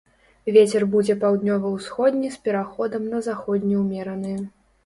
Вецер 0.53 0.85
будзе 0.95 1.15
паўднёва-ўсходні 1.25 2.31
з 2.37 2.41
пераходам 2.47 3.07
на 3.13 3.23
заходні 3.29 3.79
ўмераны. 3.83 4.35